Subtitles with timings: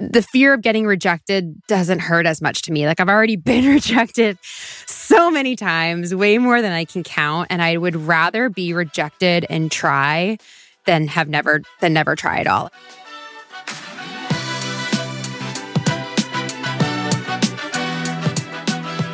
[0.00, 2.86] the fear of getting rejected doesn't hurt as much to me.
[2.86, 7.48] Like I've already been rejected so many times, way more than I can count.
[7.50, 10.38] And I would rather be rejected and try
[10.86, 12.70] than have never, than never try at all.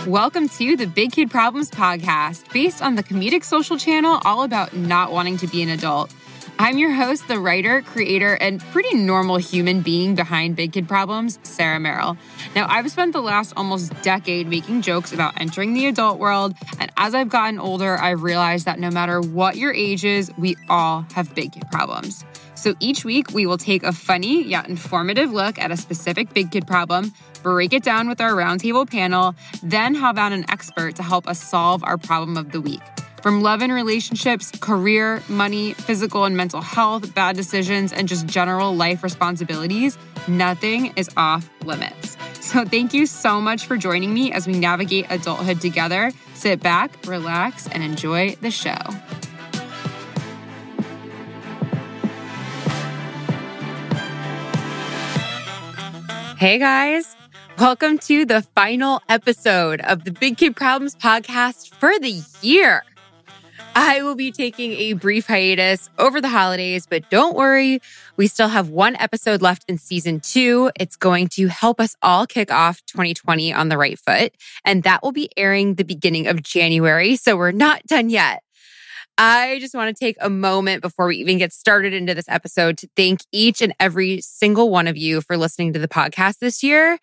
[0.06, 4.72] Welcome to the Big Kid Problems podcast, based on the comedic social channel all about
[4.76, 6.14] not wanting to be an adult.
[6.58, 11.38] I'm your host, the writer, creator, and pretty normal human being behind Big Kid Problems,
[11.42, 12.16] Sarah Merrill.
[12.54, 16.90] Now, I've spent the last almost decade making jokes about entering the adult world, and
[16.96, 21.04] as I've gotten older, I've realized that no matter what your age is, we all
[21.12, 22.24] have big kid problems.
[22.54, 26.50] So each week, we will take a funny yet informative look at a specific big
[26.50, 31.02] kid problem, break it down with our roundtable panel, then have on an expert to
[31.02, 32.80] help us solve our problem of the week.
[33.22, 38.76] From love and relationships, career, money, physical and mental health, bad decisions, and just general
[38.76, 39.98] life responsibilities,
[40.28, 42.16] nothing is off limits.
[42.40, 46.12] So, thank you so much for joining me as we navigate adulthood together.
[46.34, 48.76] Sit back, relax, and enjoy the show.
[56.38, 57.16] Hey guys,
[57.58, 62.84] welcome to the final episode of the Big Kid Problems podcast for the year.
[63.74, 67.80] I will be taking a brief hiatus over the holidays, but don't worry.
[68.16, 70.70] We still have one episode left in season two.
[70.78, 74.34] It's going to help us all kick off 2020 on the right foot.
[74.64, 77.16] And that will be airing the beginning of January.
[77.16, 78.42] So we're not done yet.
[79.18, 82.76] I just want to take a moment before we even get started into this episode
[82.78, 86.62] to thank each and every single one of you for listening to the podcast this
[86.62, 86.98] year.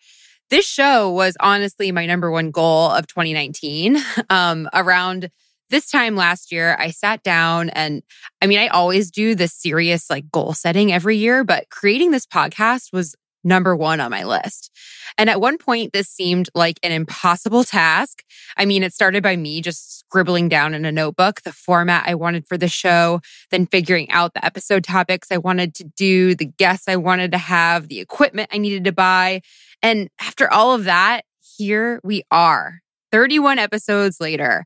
[0.50, 3.98] This show was honestly my number one goal of 2019.
[4.30, 5.30] Um, around
[5.70, 8.02] this time last year, I sat down and
[8.40, 12.26] I mean, I always do this serious like goal setting every year, but creating this
[12.26, 14.70] podcast was number one on my list.
[15.18, 18.24] And at one point, this seemed like an impossible task.
[18.56, 22.14] I mean, it started by me just scribbling down in a notebook the format I
[22.14, 23.20] wanted for the show,
[23.50, 27.38] then figuring out the episode topics I wanted to do, the guests I wanted to
[27.38, 29.42] have, the equipment I needed to buy.
[29.82, 31.22] And after all of that,
[31.56, 32.80] here we are,
[33.12, 34.64] 31 episodes later.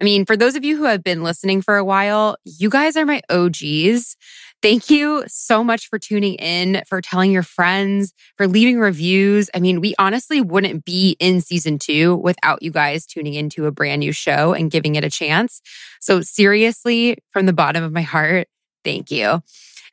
[0.00, 2.96] I mean, for those of you who have been listening for a while, you guys
[2.96, 4.16] are my OGs.
[4.62, 9.50] Thank you so much for tuning in, for telling your friends, for leaving reviews.
[9.54, 13.72] I mean, we honestly wouldn't be in season two without you guys tuning into a
[13.72, 15.60] brand new show and giving it a chance.
[16.00, 18.48] So, seriously, from the bottom of my heart,
[18.84, 19.42] thank you.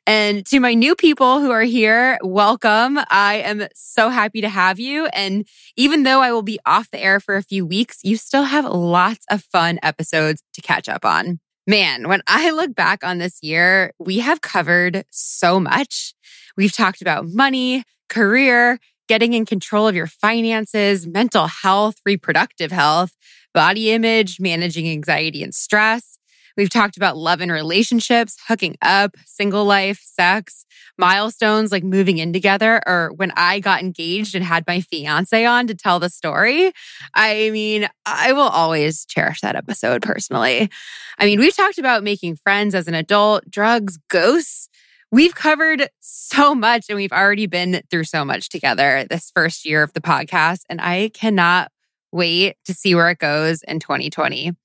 [0.08, 2.98] And to my new people who are here, welcome.
[3.10, 5.04] I am so happy to have you.
[5.08, 5.46] And
[5.76, 8.64] even though I will be off the air for a few weeks, you still have
[8.64, 11.40] lots of fun episodes to catch up on.
[11.66, 16.14] Man, when I look back on this year, we have covered so much.
[16.56, 23.14] We've talked about money, career, getting in control of your finances, mental health, reproductive health,
[23.52, 26.17] body image, managing anxiety and stress.
[26.58, 30.66] We've talked about love and relationships, hooking up, single life, sex,
[30.98, 35.68] milestones like moving in together, or when I got engaged and had my fiance on
[35.68, 36.72] to tell the story.
[37.14, 40.68] I mean, I will always cherish that episode personally.
[41.16, 44.68] I mean, we've talked about making friends as an adult, drugs, ghosts.
[45.12, 49.84] We've covered so much and we've already been through so much together this first year
[49.84, 50.62] of the podcast.
[50.68, 51.70] And I cannot
[52.10, 54.56] wait to see where it goes in 2020.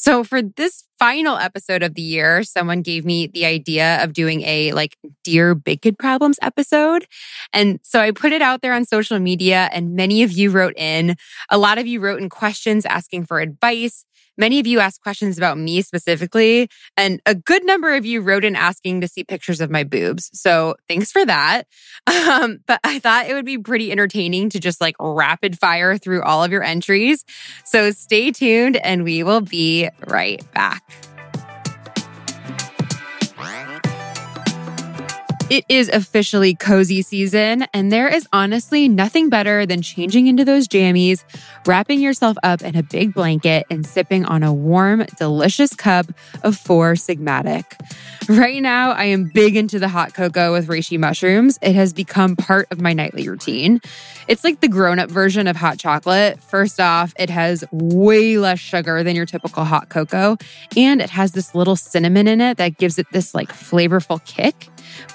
[0.00, 4.40] So for this final episode of the year, someone gave me the idea of doing
[4.46, 7.06] a like Dear Big Kid Problems episode.
[7.52, 10.72] And so I put it out there on social media and many of you wrote
[10.78, 11.16] in.
[11.50, 14.06] A lot of you wrote in questions asking for advice.
[14.40, 18.42] Many of you asked questions about me specifically, and a good number of you wrote
[18.42, 20.30] in asking to see pictures of my boobs.
[20.32, 21.64] So thanks for that.
[22.30, 26.22] Um, but I thought it would be pretty entertaining to just like rapid fire through
[26.22, 27.24] all of your entries.
[27.64, 30.82] So stay tuned and we will be right back.
[35.60, 40.68] It is officially cozy season, and there is honestly nothing better than changing into those
[40.68, 41.24] jammies,
[41.66, 46.06] wrapping yourself up in a big blanket, and sipping on a warm, delicious cup
[46.44, 47.64] of Four Sigmatic.
[48.28, 51.58] Right now, I am big into the hot cocoa with reishi mushrooms.
[51.62, 53.80] It has become part of my nightly routine.
[54.28, 56.40] It's like the grown up version of hot chocolate.
[56.40, 60.36] First off, it has way less sugar than your typical hot cocoa,
[60.76, 64.68] and it has this little cinnamon in it that gives it this like flavorful kick.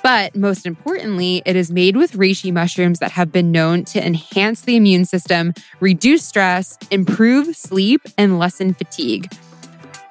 [0.04, 4.62] But most importantly, it is made with reishi mushrooms that have been known to enhance
[4.62, 9.30] the immune system, reduce stress, improve sleep, and lessen fatigue.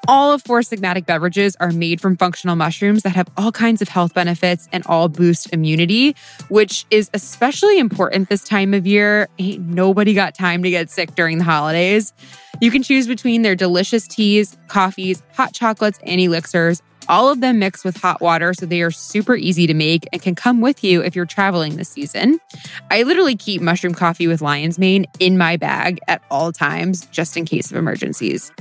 [0.07, 3.89] All of Four Sigmatic beverages are made from functional mushrooms that have all kinds of
[3.89, 6.15] health benefits and all boost immunity,
[6.49, 9.29] which is especially important this time of year.
[9.39, 12.13] Ain't nobody got time to get sick during the holidays.
[12.61, 17.59] You can choose between their delicious teas, coffees, hot chocolates, and elixirs, all of them
[17.59, 20.85] mixed with hot water, so they are super easy to make and can come with
[20.85, 22.39] you if you're traveling this season.
[22.91, 27.37] I literally keep mushroom coffee with lion's mane in my bag at all times, just
[27.37, 28.53] in case of emergencies.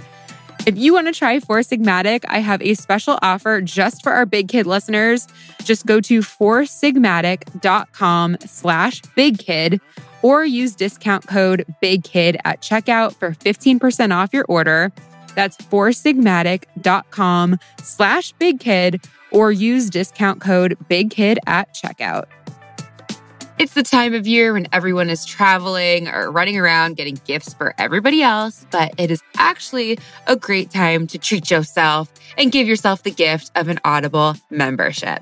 [0.66, 4.26] If you want to try Four Sigmatic, I have a special offer just for our
[4.26, 5.28] Big Kid listeners.
[5.64, 9.82] Just go to foursigmatic.com slash bigkid
[10.22, 14.94] or use discount code big kid at checkout for 15% off your order.
[15.36, 22.26] That's foursigmatic.com slash bigkid or use discount code BIGKID at checkout.
[23.60, 27.76] It's the time of year when everyone is traveling or running around getting gifts for
[27.78, 33.04] everybody else, but it is actually a great time to treat yourself and give yourself
[33.04, 35.22] the gift of an Audible membership.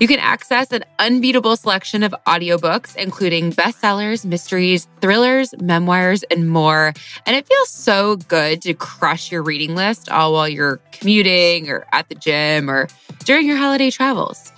[0.00, 6.94] You can access an unbeatable selection of audiobooks, including bestsellers, mysteries, thrillers, memoirs, and more.
[7.26, 11.86] And it feels so good to crush your reading list all while you're commuting or
[11.92, 12.88] at the gym or
[13.26, 14.50] during your holiday travels.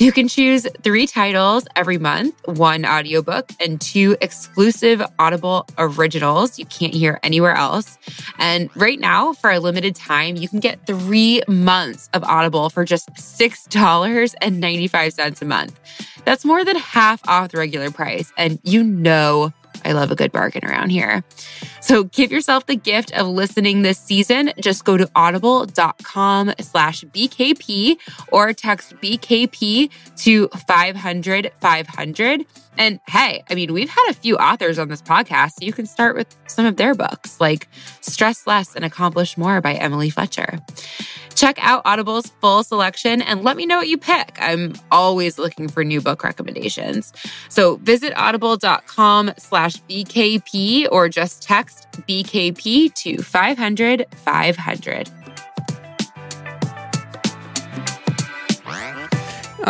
[0.00, 6.66] You can choose three titles every month, one audiobook and two exclusive Audible originals you
[6.66, 7.98] can't hear anywhere else.
[8.38, 12.84] And right now, for a limited time, you can get three months of Audible for
[12.84, 15.80] just $6.95 a month.
[16.24, 18.32] That's more than half off the regular price.
[18.38, 19.52] And you know,
[19.84, 21.24] I love a good bargain around here.
[21.80, 24.52] So give yourself the gift of listening this season.
[24.60, 27.96] Just go to audible.com slash BKP
[28.32, 32.46] or text BKP to 500 500.
[32.78, 35.52] And hey, I mean, we've had a few authors on this podcast.
[35.52, 37.68] So you can start with some of their books, like
[38.00, 40.60] Stress Less and Accomplish More by Emily Fletcher.
[41.34, 44.36] Check out Audible's full selection and let me know what you pick.
[44.40, 47.12] I'm always looking for new book recommendations.
[47.48, 51.67] So visit audible.com slash BKP or just text
[52.08, 55.10] BKP to 500 500.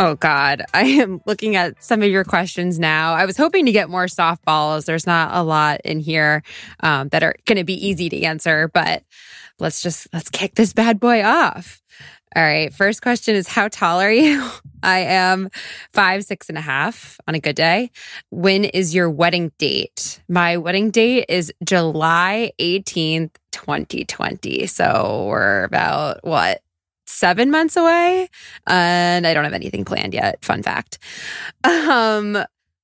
[0.01, 0.63] Oh, God.
[0.73, 3.13] I am looking at some of your questions now.
[3.13, 4.85] I was hoping to get more softballs.
[4.85, 6.41] There's not a lot in here
[6.81, 9.03] um, that are going to be easy to answer, but
[9.59, 11.81] let's just let's kick this bad boy off.
[12.35, 12.71] All right.
[12.73, 14.47] First question is how tall are you?
[14.83, 15.49] I am
[15.93, 17.91] five, six and a half on a good day.
[18.29, 20.21] When is your wedding date?
[20.29, 24.67] My wedding date is July 18th, 2020.
[24.67, 26.61] So we're about what?
[27.07, 28.29] Seven months away.
[28.67, 30.43] And I don't have anything planned yet.
[30.43, 30.99] Fun fact.
[31.63, 32.37] Um,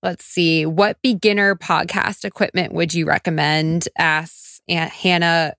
[0.04, 0.66] let's see.
[0.66, 3.88] What beginner podcast equipment would you recommend?
[3.98, 5.54] Asks Aunt Hannah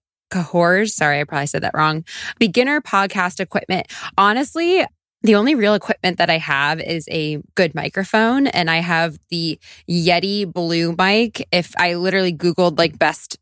[0.45, 0.95] Cahors.
[0.95, 2.05] Sorry, I probably said that wrong.
[2.39, 3.87] Beginner podcast equipment.
[4.19, 4.85] Honestly,
[5.23, 9.59] the only real equipment that I have is a good microphone, and I have the
[9.91, 11.47] Yeti Blue mic.
[11.51, 13.39] If I literally Googled like best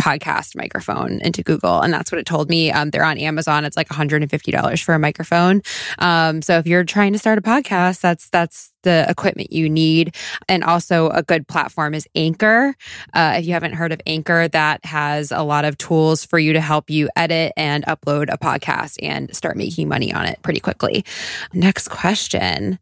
[0.00, 2.70] podcast microphone into Google, and that's what it told me.
[2.70, 3.64] Um, they're on Amazon.
[3.64, 5.62] It's like $150 for a microphone.
[5.98, 10.14] Um, so if you're trying to start a podcast, that's that's the equipment you need.
[10.48, 12.74] And also, a good platform is Anchor.
[13.14, 16.52] Uh, if you haven't heard of Anchor, that has a lot of tools for you
[16.52, 20.60] to help you edit and upload a podcast and start making money on it pretty
[20.60, 21.04] quickly.
[21.52, 22.78] Next question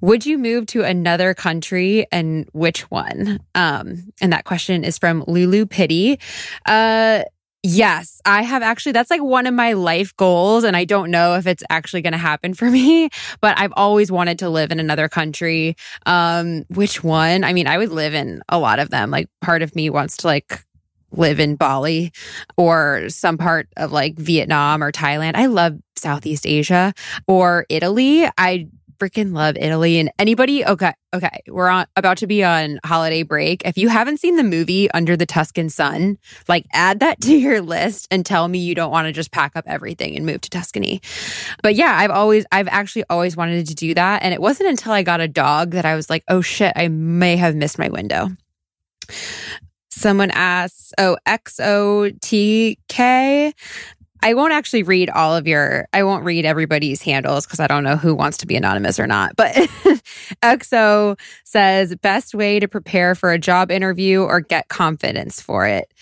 [0.00, 3.40] Would you move to another country and which one?
[3.54, 6.18] Um, and that question is from Lulu Pity.
[6.66, 7.24] Uh,
[7.64, 10.64] Yes, I have actually, that's like one of my life goals.
[10.64, 13.08] And I don't know if it's actually going to happen for me,
[13.40, 15.76] but I've always wanted to live in another country.
[16.04, 17.44] Um, which one?
[17.44, 19.10] I mean, I would live in a lot of them.
[19.10, 20.64] Like part of me wants to like
[21.12, 22.10] live in Bali
[22.56, 25.36] or some part of like Vietnam or Thailand.
[25.36, 26.92] I love Southeast Asia
[27.28, 28.26] or Italy.
[28.38, 28.68] I
[29.02, 30.64] freaking love Italy and anybody.
[30.64, 30.92] Okay.
[31.12, 31.42] Okay.
[31.48, 33.62] We're on about to be on holiday break.
[33.64, 37.60] If you haven't seen the movie Under the Tuscan Sun, like add that to your
[37.60, 40.50] list and tell me you don't want to just pack up everything and move to
[40.50, 41.02] Tuscany.
[41.64, 44.22] But yeah, I've always, I've actually always wanted to do that.
[44.22, 46.86] And it wasn't until I got a dog that I was like, oh shit, I
[46.86, 48.28] may have missed my window.
[49.90, 52.76] Someone asks, oh, XOTK.
[54.22, 57.82] I won't actually read all of your, I won't read everybody's handles because I don't
[57.82, 59.34] know who wants to be anonymous or not.
[59.36, 59.54] But
[60.42, 65.92] XO says, best way to prepare for a job interview or get confidence for it.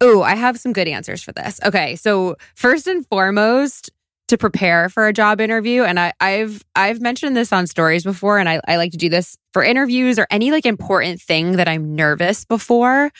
[0.00, 1.58] Oh, I have some good answers for this.
[1.64, 1.96] Okay.
[1.96, 3.90] So, first and foremost,
[4.30, 8.38] to prepare for a job interview and I, have I've mentioned this on stories before
[8.38, 11.68] and I, I like to do this for interviews or any like important thing that
[11.68, 13.10] I'm nervous before.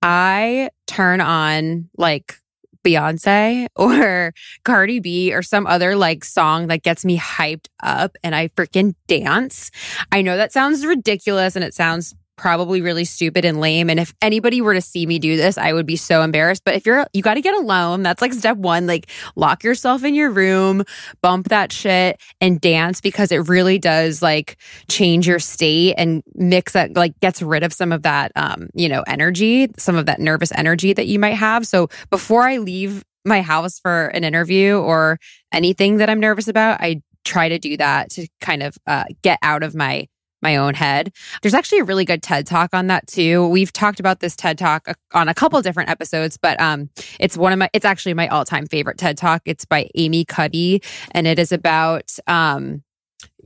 [0.00, 2.38] I turn on like
[2.84, 4.32] Beyonce or
[4.64, 8.94] Cardi B or some other like song that gets me hyped up and I freaking
[9.06, 9.70] dance.
[10.12, 13.88] I know that sounds ridiculous and it sounds probably really stupid and lame.
[13.88, 16.62] And if anybody were to see me do this, I would be so embarrassed.
[16.64, 18.02] But if you're, you got to get alone.
[18.02, 18.86] That's like step one.
[18.86, 20.84] Like lock yourself in your room,
[21.22, 24.56] bump that shit and dance because it really does like
[24.88, 28.88] change your state and mix that, like gets rid of some of that, um, you
[28.88, 31.66] know, energy, some of that nervous energy that you might have.
[31.66, 35.18] So before I leave my house for an interview or
[35.52, 39.38] anything that I'm nervous about, I try to do that to kind of uh, get
[39.42, 40.06] out of my
[40.44, 41.12] my own head.
[41.42, 43.48] There's actually a really good TED talk on that too.
[43.48, 47.52] We've talked about this TED talk on a couple different episodes, but um, it's one
[47.52, 49.42] of my, it's actually my all time favorite TED talk.
[49.46, 52.84] It's by Amy Cuddy and it is about, um,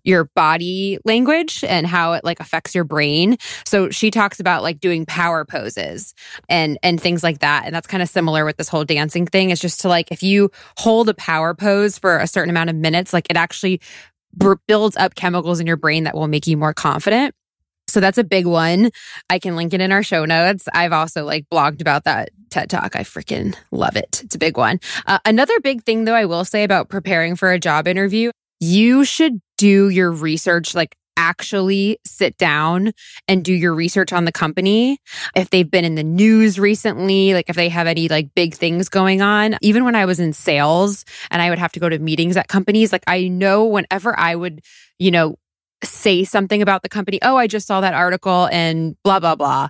[0.05, 3.37] your body language and how it like affects your brain.
[3.67, 6.15] So she talks about like doing power poses
[6.49, 7.67] and and things like that.
[7.67, 9.51] And that's kind of similar with this whole dancing thing.
[9.51, 12.77] It's just to like if you hold a power pose for a certain amount of
[12.77, 13.81] minutes, like it actually
[14.39, 17.35] b- builds up chemicals in your brain that will make you more confident.
[17.89, 18.91] So that's a big one.
[19.31, 20.69] I can link it in our show notes.
[20.75, 22.97] I've also like blogged about that TED Talk.
[22.97, 24.23] I freaking love it.
[24.25, 24.79] It's a big one.
[25.07, 28.31] Uh, another big thing though, I will say about preparing for a job interview,
[28.61, 32.93] you should do your research like actually sit down
[33.27, 34.99] and do your research on the company.
[35.35, 38.89] If they've been in the news recently, like if they have any like big things
[38.89, 39.57] going on.
[39.61, 42.49] Even when I was in sales and I would have to go to meetings at
[42.49, 44.63] companies, like I know whenever I would,
[44.99, 45.37] you know,
[45.83, 49.69] say something about the company, oh, I just saw that article and blah, blah, blah.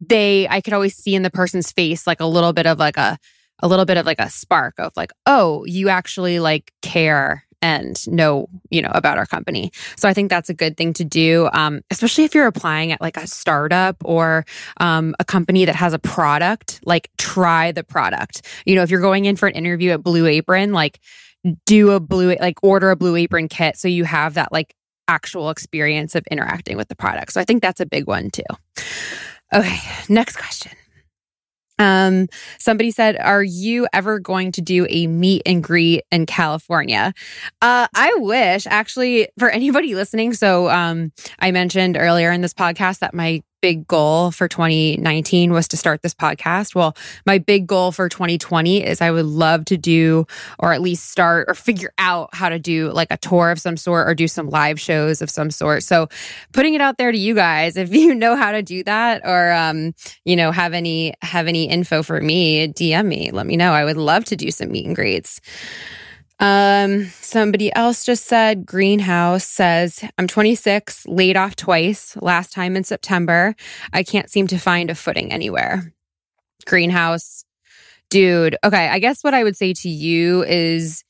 [0.00, 2.96] They, I could always see in the person's face like a little bit of like
[2.96, 3.18] a,
[3.60, 8.06] a little bit of like a spark of like, oh, you actually like care and
[8.08, 9.70] know, you know, about our company.
[9.96, 13.00] So I think that's a good thing to do, um, especially if you're applying at
[13.00, 14.44] like a startup or
[14.78, 16.80] um, a company that has a product.
[16.84, 18.46] Like, try the product.
[18.66, 21.00] You know, if you're going in for an interview at Blue Apron, like,
[21.64, 24.74] do a blue, like, order a Blue Apron kit so you have that like
[25.08, 27.32] actual experience of interacting with the product.
[27.32, 28.42] So I think that's a big one too.
[29.54, 29.78] Okay,
[30.08, 30.72] next question.
[31.82, 37.12] Um, somebody said, Are you ever going to do a meet and greet in California?
[37.60, 40.32] Uh, I wish actually for anybody listening.
[40.34, 45.68] So, um, I mentioned earlier in this podcast that my big goal for 2019 was
[45.68, 46.74] to start this podcast.
[46.74, 50.26] Well, my big goal for 2020 is I would love to do,
[50.58, 53.76] or at least start or figure out how to do like a tour of some
[53.78, 55.84] sort or do some live shows of some sort.
[55.84, 56.08] So
[56.52, 59.52] putting it out there to you guys, if you know how to do that or,
[59.52, 63.72] um, you know, have any, have any info for me, DM me, let me know.
[63.72, 65.40] I would love to do some meet and greets.
[66.42, 72.82] Um, somebody else just said Greenhouse says, I'm 26, laid off twice, last time in
[72.82, 73.54] September.
[73.92, 75.92] I can't seem to find a footing anywhere.
[76.66, 77.44] Greenhouse,
[78.10, 78.56] dude.
[78.64, 78.88] Okay.
[78.88, 81.04] I guess what I would say to you is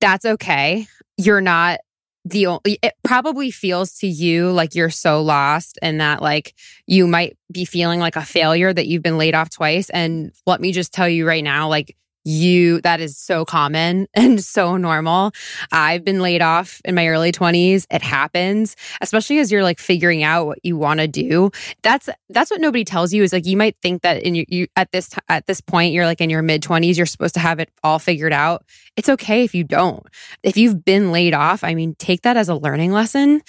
[0.00, 0.86] that's okay.
[1.18, 1.80] You're not
[2.24, 6.54] the only, it probably feels to you like you're so lost and that like
[6.86, 9.90] you might be feeling like a failure that you've been laid off twice.
[9.90, 14.42] And let me just tell you right now, like you that is so common and
[14.42, 15.32] so normal.
[15.72, 17.86] I've been laid off in my early 20s.
[17.90, 21.50] It happens, especially as you're like figuring out what you want to do.
[21.82, 24.66] That's that's what nobody tells you is like you might think that in your, you
[24.76, 27.60] at this at this point you're like in your mid 20s you're supposed to have
[27.60, 28.64] it all figured out.
[28.96, 30.06] It's okay if you don't.
[30.42, 33.42] If you've been laid off, I mean, take that as a learning lesson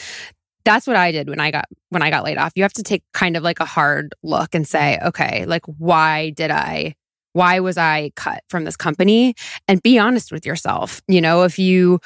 [0.63, 2.53] that's what I did when I got when I got laid off.
[2.55, 6.29] You have to take kind of like a hard look and say, okay, like why
[6.31, 6.95] did I
[7.33, 9.35] why was I cut from this company?
[9.67, 11.01] And be honest with yourself.
[11.07, 11.99] You know, if you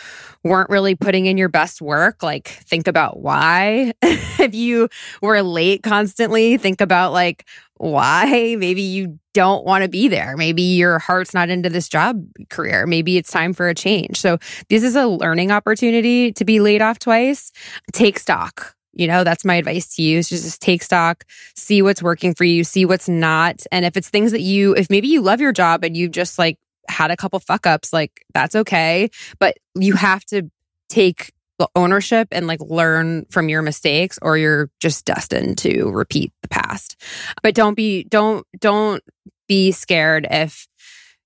[0.44, 3.94] weren't really putting in your best work, like think about why.
[4.02, 4.90] if you
[5.22, 7.46] were late constantly, think about like
[7.78, 8.56] why.
[8.58, 10.38] Maybe you don't want to be there.
[10.38, 12.88] Maybe your heart's not into this job career.
[12.88, 14.20] Maybe it's time for a change.
[14.20, 14.38] So,
[14.70, 17.52] this is a learning opportunity to be laid off twice.
[17.92, 21.26] Take stock you know, that's my advice to you is just take stock,
[21.56, 23.62] see what's working for you, see what's not.
[23.72, 26.40] And if it's things that you, if maybe you love your job and you've just
[26.40, 29.10] like had a couple fuck ups, like that's okay.
[29.38, 30.50] But you have to
[30.90, 31.34] take
[31.76, 37.02] ownership and like learn from your mistakes or you're just destined to repeat the past.
[37.44, 39.04] But don't be, don't, don't
[39.48, 40.68] be scared if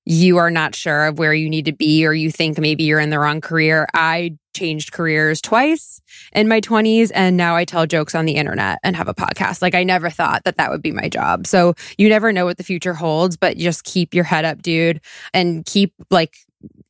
[0.06, 3.00] you are not sure of where you need to be or you think maybe you're
[3.00, 3.88] in the wrong career.
[3.94, 6.02] I changed careers twice
[6.34, 9.62] in my 20s and now I tell jokes on the internet and have a podcast.
[9.62, 11.48] Like I never thought that that would be my job.
[11.48, 15.02] So you never know what the future holds, but just keep your head up, dude,
[15.34, 16.36] and keep like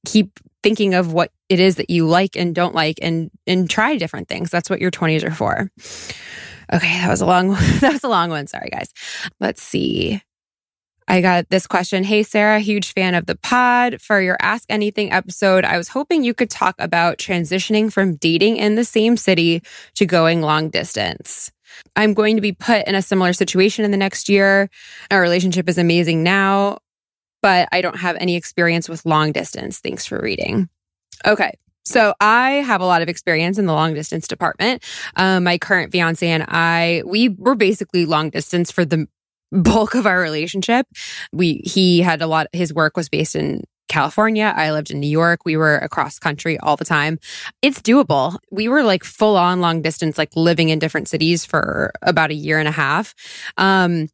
[0.05, 3.97] keep thinking of what it is that you like and don't like and and try
[3.97, 4.49] different things.
[4.49, 5.71] That's what your 20s are for.
[6.71, 7.49] Okay, that was a long
[7.81, 8.47] that was a long one.
[8.47, 8.93] Sorry guys.
[9.39, 10.21] Let's see.
[11.09, 12.03] I got this question.
[12.03, 13.99] Hey, Sarah, huge fan of the pod.
[13.99, 18.57] For your Ask Anything episode, I was hoping you could talk about transitioning from dating
[18.57, 19.63] in the same city
[19.95, 21.51] to going long distance.
[21.95, 24.69] I'm going to be put in a similar situation in the next year.
[25.09, 26.77] Our relationship is amazing now,
[27.41, 29.79] but I don't have any experience with long distance.
[29.79, 30.69] Thanks for reading.
[31.25, 31.57] Okay.
[31.85, 34.83] So I have a lot of experience in the long distance department.
[35.15, 39.07] Um, my current fiance and I, we were basically long distance for the
[39.51, 40.87] bulk of our relationship.
[41.31, 44.53] We, he had a lot, his work was based in California.
[44.55, 45.41] I lived in New York.
[45.45, 47.19] We were across country all the time.
[47.61, 48.37] It's doable.
[48.51, 52.35] We were like full on long distance, like living in different cities for about a
[52.35, 53.15] year and a half.
[53.57, 54.07] Um,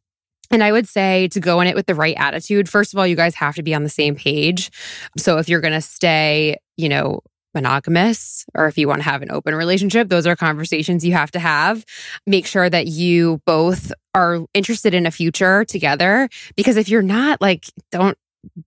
[0.50, 2.68] and I would say to go in it with the right attitude.
[2.68, 4.70] First of all, you guys have to be on the same page.
[5.18, 7.20] So if you're going to stay, you know,
[7.56, 11.30] monogamous or if you want to have an open relationship, those are conversations you have
[11.32, 11.84] to have.
[12.26, 17.40] Make sure that you both are interested in a future together because if you're not,
[17.40, 18.16] like, don't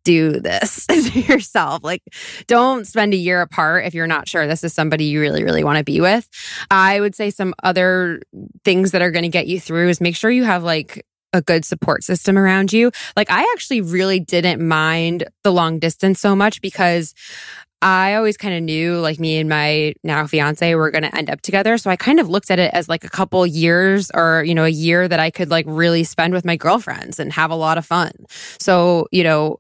[0.04, 1.84] do this to yourself.
[1.84, 2.04] Like,
[2.48, 5.64] don't spend a year apart if you're not sure this is somebody you really, really
[5.64, 6.28] want to be with.
[6.70, 8.22] I would say some other
[8.66, 11.42] things that are going to get you through is make sure you have like a
[11.42, 12.92] good support system around you.
[13.16, 17.14] Like, I actually really didn't mind the long distance so much because
[17.82, 21.30] I always kind of knew like me and my now fiance were going to end
[21.30, 21.78] up together.
[21.78, 24.66] So I kind of looked at it as like a couple years or, you know,
[24.66, 27.78] a year that I could like really spend with my girlfriends and have a lot
[27.78, 28.12] of fun.
[28.60, 29.60] So, you know,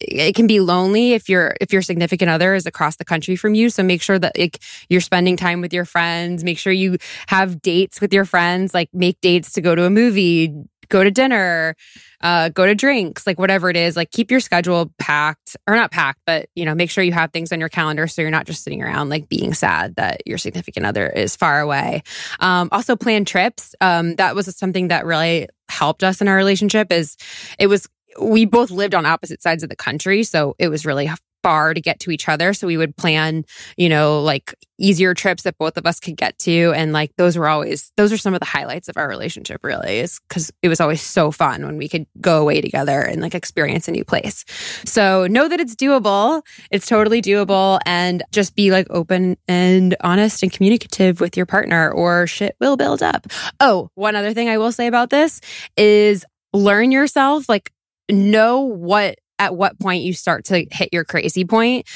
[0.00, 3.54] it can be lonely if your if your significant other is across the country from
[3.54, 6.96] you so make sure that like you're spending time with your friends make sure you
[7.28, 10.52] have dates with your friends like make dates to go to a movie
[10.88, 11.76] go to dinner,
[12.20, 15.90] uh, go to drinks, like whatever it is, like keep your schedule packed or not
[15.90, 18.46] packed, but you know, make sure you have things on your calendar so you're not
[18.46, 22.02] just sitting around like being sad that your significant other is far away.
[22.40, 23.74] Um, also plan trips.
[23.80, 27.16] Um, that was something that really helped us in our relationship is
[27.58, 27.88] it was
[28.20, 31.10] we both lived on opposite sides of the country so it was really
[31.46, 32.52] far to get to each other.
[32.52, 33.44] So we would plan,
[33.76, 36.72] you know, like easier trips that both of us could get to.
[36.74, 40.00] And like those were always, those are some of the highlights of our relationship, really,
[40.00, 43.36] is because it was always so fun when we could go away together and like
[43.36, 44.44] experience a new place.
[44.84, 46.42] So know that it's doable.
[46.72, 47.78] It's totally doable.
[47.86, 52.76] And just be like open and honest and communicative with your partner or shit will
[52.76, 53.28] build up.
[53.60, 55.40] Oh, one other thing I will say about this
[55.76, 57.70] is learn yourself, like
[58.10, 61.86] know what at what point you start to hit your crazy point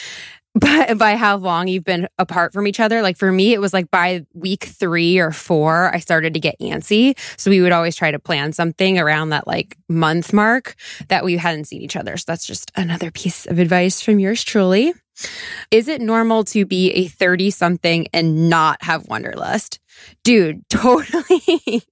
[0.55, 3.03] but by how long you've been apart from each other.
[3.03, 6.59] Like for me, it was like by week three or four, I started to get
[6.61, 7.18] antsy.
[7.38, 10.74] So we would always try to plan something around that like month mark
[11.09, 12.16] that we hadn't seen each other.
[12.16, 14.92] So that's just another piece of advice from yours truly.
[15.70, 19.79] Is it normal to be a 30 something and not have Wonderlust?
[20.24, 21.83] Dude, totally.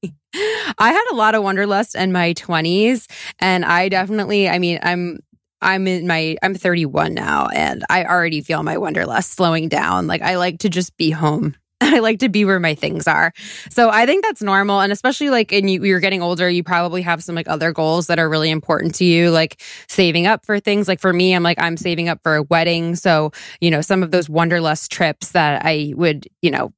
[0.78, 3.06] I had a lot of Wonderlust in my 20s.
[3.38, 5.18] And I definitely, I mean, I'm
[5.60, 10.06] I'm in my I'm 31 now and I already feel my wanderlust slowing down.
[10.06, 11.56] Like I like to just be home.
[11.80, 13.32] I like to be where my things are.
[13.70, 14.80] So I think that's normal.
[14.80, 18.08] And especially like in you, you're getting older, you probably have some like other goals
[18.08, 20.88] that are really important to you, like saving up for things.
[20.88, 22.96] Like for me, I'm like, I'm saving up for a wedding.
[22.96, 26.72] So, you know, some of those wanderlust trips that I would, you know,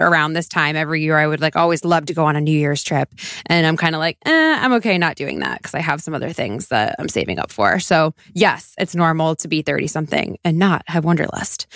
[0.00, 2.56] around this time every year, I would like always love to go on a New
[2.56, 3.12] Year's trip.
[3.46, 6.14] And I'm kind of like, eh, I'm okay not doing that because I have some
[6.14, 7.78] other things that I'm saving up for.
[7.80, 11.66] So, yes, it's normal to be 30 something and not have Wonderlust.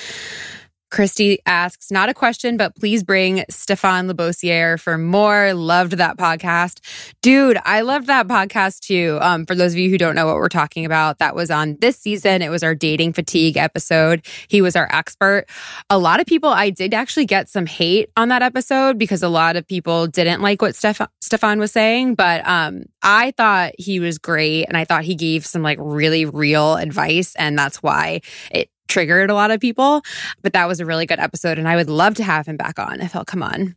[0.90, 5.52] Christy asks, not a question, but please bring Stephan Labossiere for more.
[5.54, 6.80] Loved that podcast.
[7.20, 9.18] Dude, I loved that podcast too.
[9.20, 11.76] Um, for those of you who don't know what we're talking about, that was on
[11.80, 12.42] this season.
[12.42, 14.24] It was our dating fatigue episode.
[14.48, 15.46] He was our expert.
[15.90, 19.28] A lot of people, I did actually get some hate on that episode because a
[19.28, 24.00] lot of people didn't like what Stephan, Stephan was saying, but um, I thought he
[24.00, 27.34] was great and I thought he gave some like really real advice.
[27.36, 28.20] And that's why
[28.50, 30.02] it triggered a lot of people.
[30.42, 32.78] But that was a really good episode, and I would love to have him back
[32.78, 33.76] on if he'll come on.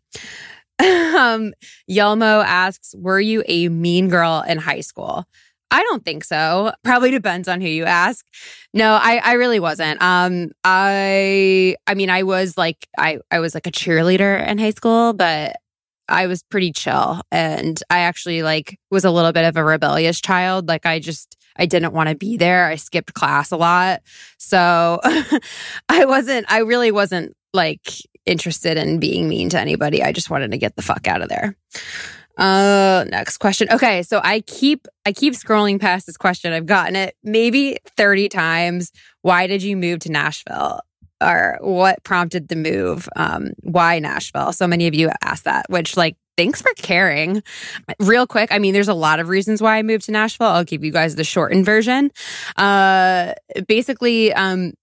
[0.80, 1.54] um,
[1.88, 5.26] Yelmo asks, "Were you a mean girl in high school?"
[5.72, 6.74] I don't think so.
[6.84, 8.26] Probably depends on who you ask.
[8.74, 10.02] No, I, I really wasn't.
[10.02, 14.72] Um, I, I mean, I was like, I, I was like a cheerleader in high
[14.72, 15.56] school, but
[16.10, 17.22] I was pretty chill.
[17.32, 20.68] And I actually like was a little bit of a rebellious child.
[20.68, 22.68] Like I just, I didn't want to be there.
[22.68, 24.02] I skipped class a lot.
[24.38, 25.00] So
[25.90, 27.90] I wasn't, I really wasn't like
[28.26, 30.04] interested in being mean to anybody.
[30.04, 31.56] I just wanted to get the fuck out of there.
[32.38, 33.68] Uh next question.
[33.70, 36.54] Okay, so I keep I keep scrolling past this question.
[36.54, 38.92] I've gotten it maybe 30 times.
[39.22, 40.80] Why did you move to Nashville?
[41.22, 43.08] Or what prompted the move?
[43.16, 44.54] Um, why Nashville?
[44.54, 47.44] So many of you asked that, which like thanks for caring.
[48.00, 50.48] Real quick, I mean, there's a lot of reasons why I moved to Nashville.
[50.48, 52.12] I'll give you guys the shortened version.
[52.58, 53.34] Uh,
[53.68, 54.74] basically, um,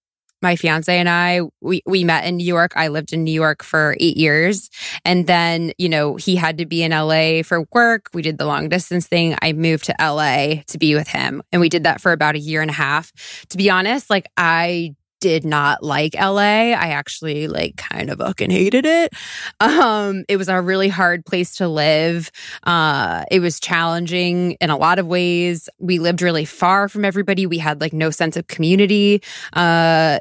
[0.43, 2.73] my fiance and I, we, we met in New York.
[2.77, 4.71] I lived in New York for eight years.
[5.05, 8.09] And then, you know, he had to be in LA for work.
[8.15, 9.37] We did the long distance thing.
[9.43, 11.43] I moved to LA to be with him.
[11.51, 13.13] And we did that for about a year and a half.
[13.49, 16.73] To be honest, like I did not like LA.
[16.73, 19.13] I actually like kind of fucking hated it.
[19.61, 22.31] Um, it was a really hard place to live.
[22.65, 25.69] Uh, it was challenging in a lot of ways.
[25.79, 27.47] We lived really far from everybody.
[27.47, 29.23] We had like no sense of community.
[29.53, 30.21] Uh,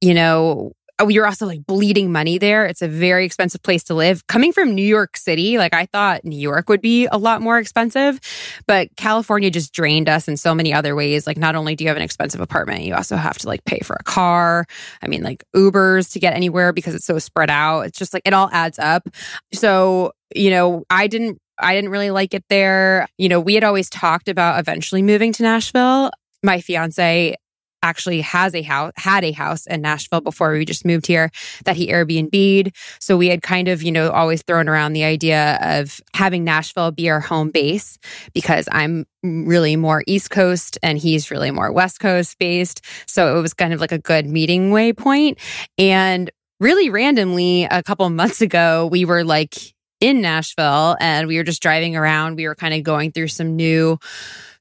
[0.00, 2.66] you know, Oh, you're also like bleeding money there.
[2.66, 4.26] It's a very expensive place to live.
[4.26, 7.58] Coming from New York City, like I thought New York would be a lot more
[7.58, 8.18] expensive,
[8.66, 11.24] but California just drained us in so many other ways.
[11.24, 13.78] Like not only do you have an expensive apartment, you also have to like pay
[13.80, 14.66] for a car.
[15.00, 17.82] I mean, like Ubers to get anywhere because it's so spread out.
[17.82, 19.08] It's just like it all adds up.
[19.52, 23.06] So, you know, I didn't I didn't really like it there.
[23.18, 26.10] You know, we had always talked about eventually moving to Nashville.
[26.42, 27.36] My fiance
[27.82, 31.30] actually has a house, had a house in Nashville before we just moved here
[31.64, 32.74] that he Airbnb'd.
[33.00, 36.90] So we had kind of, you know, always thrown around the idea of having Nashville
[36.90, 37.98] be our home base
[38.32, 42.84] because I'm really more East Coast and he's really more West Coast based.
[43.06, 45.38] So it was kind of like a good meeting way point.
[45.76, 49.54] And really randomly, a couple months ago, we were like
[50.00, 52.36] in Nashville and we were just driving around.
[52.36, 53.98] We were kind of going through some new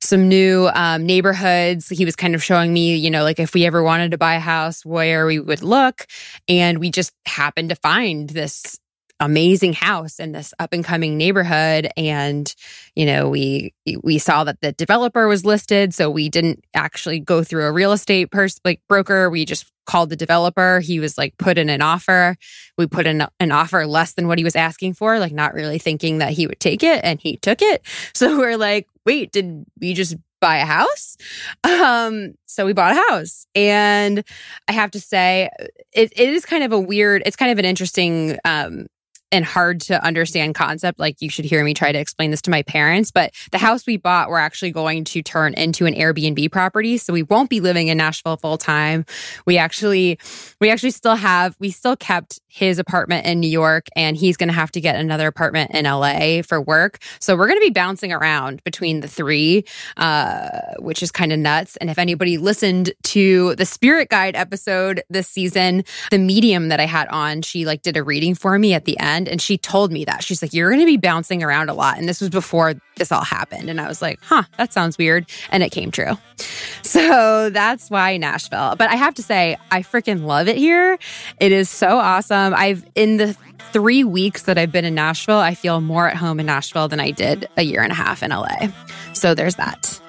[0.01, 1.89] some new um, neighborhoods.
[1.89, 4.35] He was kind of showing me, you know, like if we ever wanted to buy
[4.35, 6.05] a house, where we would look.
[6.47, 8.79] And we just happened to find this
[9.19, 11.89] amazing house in this up and coming neighborhood.
[11.97, 12.53] And
[12.95, 17.43] you know we we saw that the developer was listed so we didn't actually go
[17.43, 19.29] through a real estate person like broker.
[19.29, 20.79] We just called the developer.
[20.81, 22.35] He was like put in an offer.
[22.77, 25.79] We put in an offer less than what he was asking for like not really
[25.79, 27.81] thinking that he would take it and he took it.
[28.13, 31.17] So we're like wait did we just buy a house.
[31.63, 33.47] Um, so we bought a house.
[33.55, 34.23] And
[34.67, 35.49] I have to say,
[35.93, 38.87] it, it is kind of a weird, it's kind of an interesting um,
[39.31, 40.99] and hard to understand concept.
[40.99, 43.11] Like you should hear me try to explain this to my parents.
[43.11, 46.97] But the house we bought, we're actually going to turn into an Airbnb property.
[46.97, 49.05] So we won't be living in Nashville full time.
[49.45, 50.19] We actually,
[50.61, 54.47] we actually still have, we still kept his apartment in New York and he's going
[54.47, 56.99] to have to get another apartment in LA for work.
[57.19, 59.65] So we're going to be bouncing around between the three,
[59.97, 61.75] uh, which is kind of nuts.
[61.77, 66.85] And if anybody listened to the spirit guide episode this season, the medium that I
[66.85, 69.57] had on, she like did a reading for me at the end friend and she
[69.57, 70.23] told me that.
[70.23, 71.97] She's like, You're going to be bouncing around a lot.
[71.97, 73.69] And this was before this all happened.
[73.69, 75.25] And I was like, Huh, that sounds weird.
[75.51, 76.17] And it came true.
[76.83, 78.75] So that's why Nashville.
[78.77, 80.97] But I have to say, I freaking love it here.
[81.41, 82.53] It is so awesome.
[82.53, 83.35] I've, in the
[83.73, 87.01] three weeks that I've been in Nashville, I feel more at home in Nashville than
[87.01, 88.69] I did a year and a half in LA.
[89.11, 89.99] So there's that.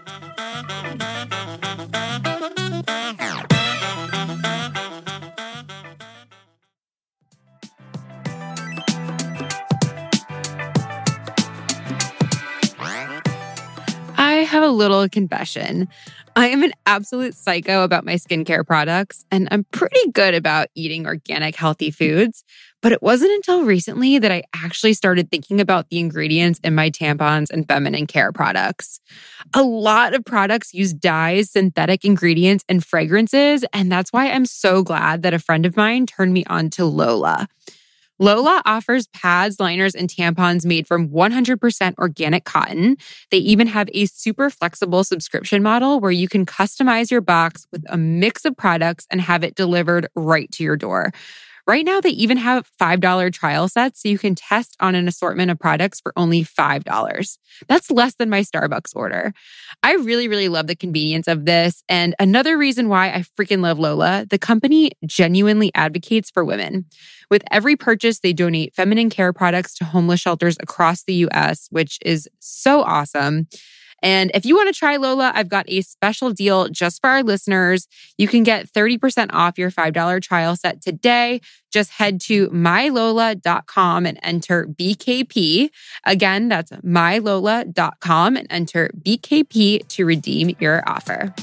[14.78, 15.88] Little confession.
[16.36, 21.04] I am an absolute psycho about my skincare products, and I'm pretty good about eating
[21.06, 22.44] organic, healthy foods.
[22.80, 26.90] But it wasn't until recently that I actually started thinking about the ingredients in my
[26.90, 29.00] tampons and feminine care products.
[29.52, 34.84] A lot of products use dyes, synthetic ingredients, and fragrances, and that's why I'm so
[34.84, 37.48] glad that a friend of mine turned me on to Lola.
[38.18, 42.96] Lola offers pads, liners, and tampons made from 100% organic cotton.
[43.30, 47.84] They even have a super flexible subscription model where you can customize your box with
[47.88, 51.12] a mix of products and have it delivered right to your door.
[51.68, 55.50] Right now, they even have $5 trial sets so you can test on an assortment
[55.50, 57.38] of products for only $5.
[57.68, 59.34] That's less than my Starbucks order.
[59.82, 61.82] I really, really love the convenience of this.
[61.86, 66.86] And another reason why I freaking love Lola, the company genuinely advocates for women.
[67.30, 71.98] With every purchase, they donate feminine care products to homeless shelters across the US, which
[72.02, 73.46] is so awesome.
[74.02, 77.22] And if you want to try Lola, I've got a special deal just for our
[77.22, 77.88] listeners.
[78.16, 81.40] You can get 30% off your $5 trial set today.
[81.70, 85.70] Just head to mylola.com and enter BKP.
[86.04, 91.34] Again, that's mylola.com and enter BKP to redeem your offer.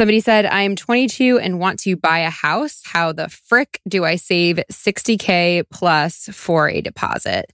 [0.00, 2.80] Somebody said, I am 22 and want to buy a house.
[2.86, 7.52] How the frick do I save 60K plus for a deposit?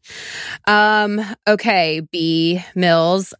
[0.69, 3.35] Um, okay, B Mills.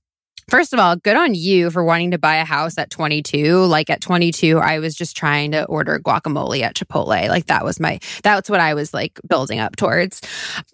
[0.49, 3.65] First of all, good on you for wanting to buy a house at 22.
[3.65, 7.29] Like at 22, I was just trying to order guacamole at Chipotle.
[7.29, 10.23] Like that was my, that's what I was like building up towards.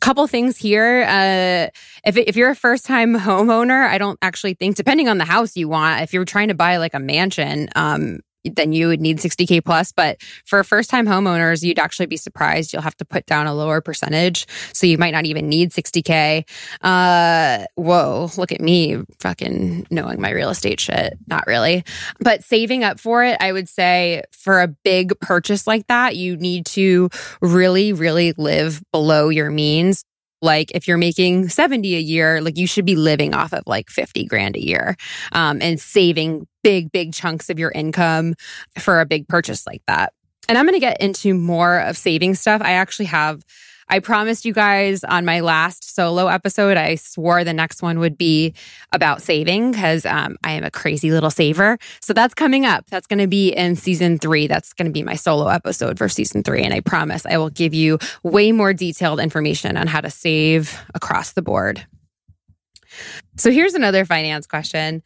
[0.03, 1.05] Couple things here.
[1.09, 1.69] Uh,
[2.05, 5.57] if, if you're a first time homeowner, I don't actually think, depending on the house
[5.57, 9.19] you want, if you're trying to buy like a mansion, um, then you would need
[9.19, 9.93] 60K plus.
[9.93, 12.73] But for first time homeowners, you'd actually be surprised.
[12.73, 14.47] You'll have to put down a lower percentage.
[14.73, 16.45] So you might not even need 60K.
[16.81, 21.15] Uh, whoa, look at me fucking knowing my real estate shit.
[21.27, 21.85] Not really.
[22.21, 26.37] But saving up for it, I would say for a big purchase like that, you
[26.37, 30.05] need to really, really live below your means
[30.43, 33.89] like if you're making 70 a year like you should be living off of like
[33.89, 34.97] 50 grand a year
[35.33, 38.35] um, and saving big big chunks of your income
[38.79, 40.13] for a big purchase like that.
[40.49, 42.61] And i'm going to get into more of saving stuff.
[42.63, 43.43] I actually have
[43.93, 48.17] I promised you guys on my last solo episode, I swore the next one would
[48.17, 48.55] be
[48.91, 51.77] about saving because um, I am a crazy little saver.
[52.01, 52.87] So that's coming up.
[52.89, 54.47] That's going to be in season three.
[54.47, 56.63] That's going to be my solo episode for season three.
[56.63, 60.81] And I promise I will give you way more detailed information on how to save
[60.95, 61.87] across the board.
[63.37, 65.03] So here's another finance question.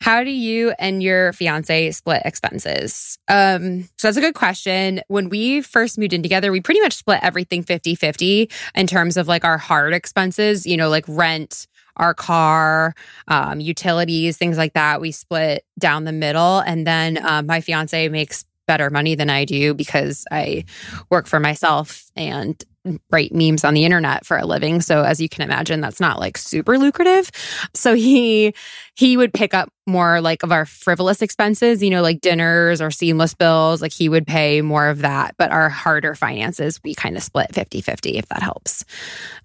[0.00, 3.18] How do you and your fiance split expenses?
[3.28, 5.02] Um, so that's a good question.
[5.08, 9.18] When we first moved in together, we pretty much split everything 50 50 in terms
[9.18, 12.94] of like our hard expenses, you know, like rent, our car,
[13.28, 15.02] um, utilities, things like that.
[15.02, 16.60] We split down the middle.
[16.60, 20.64] And then um, my fiance makes better money than I do because I
[21.10, 22.62] work for myself and
[23.10, 24.80] write memes on the internet for a living.
[24.80, 27.30] So as you can imagine, that's not like super lucrative.
[27.74, 28.54] So he
[28.94, 32.90] he would pick up more like of our frivolous expenses, you know, like dinners or
[32.90, 33.82] seamless bills.
[33.82, 35.34] Like he would pay more of that.
[35.36, 38.84] But our harder finances, we kind of split 50-50, if that helps.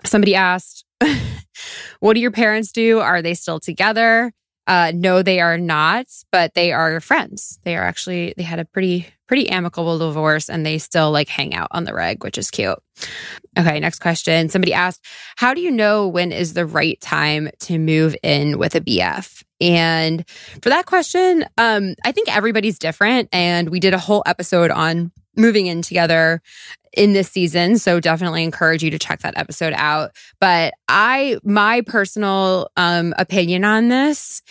[0.06, 0.86] Somebody asked,
[2.00, 3.00] what do your parents do?
[3.00, 4.32] Are they still together?
[4.68, 7.60] Uh, no, they are not, but they are friends.
[7.64, 11.54] They are actually, they had a pretty, pretty amicable divorce and they still like hang
[11.54, 12.78] out on the reg, which is cute.
[13.58, 14.50] Okay, next question.
[14.50, 18.76] Somebody asked, How do you know when is the right time to move in with
[18.76, 19.44] a BF?
[19.62, 20.28] And
[20.62, 23.30] for that question, um, I think everybody's different.
[23.32, 26.42] And we did a whole episode on moving in together
[26.96, 27.78] in this season.
[27.78, 30.12] So definitely encourage you to check that episode out.
[30.40, 34.42] But I, my personal um, opinion on this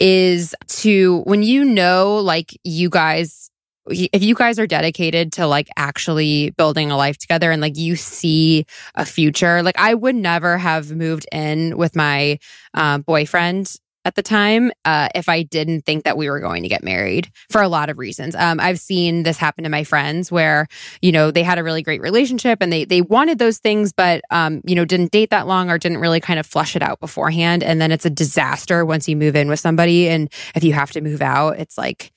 [0.00, 3.50] is to when you know, like you guys,
[3.86, 7.96] if you guys are dedicated to like actually building a life together and like you
[7.96, 12.38] see a future, like I would never have moved in with my
[12.72, 16.68] uh, boyfriend at the time uh, if I didn't think that we were going to
[16.68, 18.34] get married for a lot of reasons.
[18.34, 20.66] Um, I've seen this happen to my friends where
[21.00, 24.22] you know they had a really great relationship and they they wanted those things, but
[24.30, 27.00] um, you know didn't date that long or didn't really kind of flush it out
[27.00, 30.72] beforehand, and then it's a disaster once you move in with somebody, and if you
[30.72, 32.12] have to move out, it's like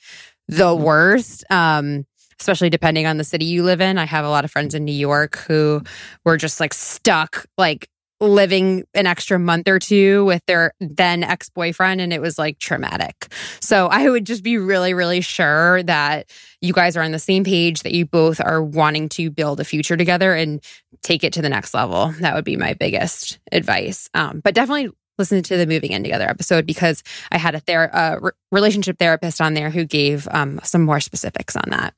[0.47, 1.43] the worst.
[1.49, 2.05] Um,
[2.39, 3.97] especially depending on the city you live in.
[3.97, 5.81] I have a lot of friends in New York who
[6.23, 11.49] were just like stuck, like living an extra month or two with their then ex
[11.49, 13.31] boyfriend, and it was like traumatic.
[13.59, 16.29] So I would just be really, really sure that
[16.61, 19.65] you guys are on the same page, that you both are wanting to build a
[19.65, 20.63] future together and
[21.03, 22.13] take it to the next level.
[22.19, 24.09] That would be my biggest advice.
[24.13, 27.93] Um, but definitely listen to the moving in together episode because I had a ther-
[27.93, 31.93] uh, re- relationship therapist on there who gave um, some more specifics on that.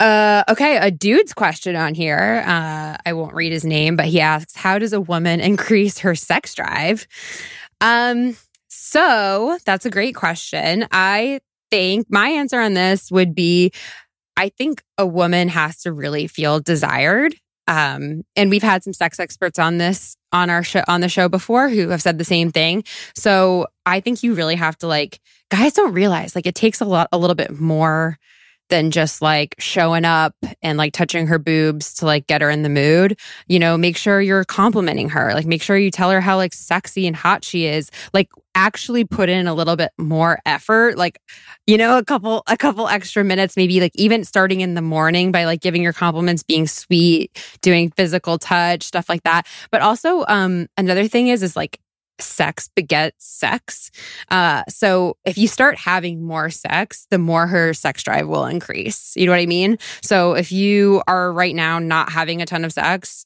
[0.00, 2.44] Uh, okay, a dude's question on here.
[2.46, 6.14] Uh, I won't read his name, but he asks, "How does a woman increase her
[6.14, 7.06] sex drive?"
[7.80, 8.36] Um,
[8.68, 10.86] so that's a great question.
[10.90, 13.72] I think my answer on this would be,
[14.36, 17.34] I think a woman has to really feel desired.
[17.66, 21.28] Um, and we've had some sex experts on this on our show on the show
[21.28, 22.84] before who have said the same thing.
[23.14, 26.86] So I think you really have to like guys don't realize like it takes a
[26.86, 28.18] lot a little bit more
[28.68, 32.62] than just like showing up and like touching her boobs to like get her in
[32.62, 33.18] the mood.
[33.46, 35.32] You know, make sure you're complimenting her.
[35.34, 37.90] Like make sure you tell her how like sexy and hot she is.
[38.12, 40.98] Like actually put in a little bit more effort.
[40.98, 41.20] Like,
[41.66, 45.30] you know, a couple a couple extra minutes, maybe like even starting in the morning
[45.30, 47.30] by like giving your compliments, being sweet,
[47.62, 49.46] doing physical touch, stuff like that.
[49.70, 51.78] But also um another thing is is like
[52.20, 53.90] sex begets sex.
[54.30, 59.14] Uh, so if you start having more sex, the more her sex drive will increase.
[59.16, 59.78] You know what I mean?
[60.02, 63.24] So if you are right now not having a ton of sex,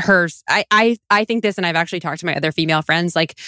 [0.00, 3.14] hers I, I i think this and i've actually talked to my other female friends
[3.14, 3.38] like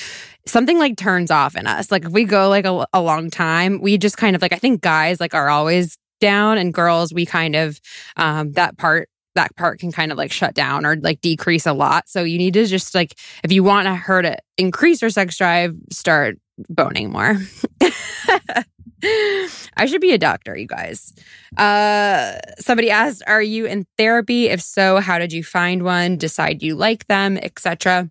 [0.46, 3.80] something like turns off in us like if we go like a, a long time
[3.80, 7.26] we just kind of like i think guys like are always down and girls we
[7.26, 7.80] kind of
[8.16, 11.72] um that part that part can kind of like shut down or like decrease a
[11.72, 12.08] lot.
[12.08, 15.36] So you need to just like, if you want to her to increase her sex
[15.36, 17.36] drive, start boning more.
[19.76, 21.12] I should be a doctor, you guys.
[21.56, 24.48] Uh, somebody asked, "Are you in therapy?
[24.48, 26.16] If so, how did you find one?
[26.16, 28.08] Decide you like them, etc."